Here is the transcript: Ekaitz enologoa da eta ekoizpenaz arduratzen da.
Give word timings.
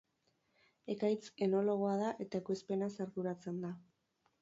Ekaitz 0.93 1.29
enologoa 1.47 1.93
da 2.01 2.09
eta 2.27 2.43
ekoizpenaz 2.43 2.93
arduratzen 3.07 3.65
da. 3.69 3.77